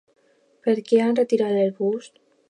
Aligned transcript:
Per 0.67 0.73
què 0.87 1.01
han 1.03 1.13
retirat 1.19 1.59
el 1.65 1.69
bust? 1.83 2.17